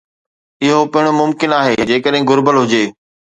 [0.67, 2.83] اهو پڻ ممڪن آهي جيڪڏهن گهربل هجي